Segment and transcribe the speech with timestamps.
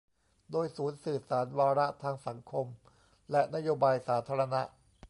[0.51, 2.67] โดย ศูนย์สื่อสารวาระทางสังคม
[3.31, 4.61] และนโยบายสาธารณะ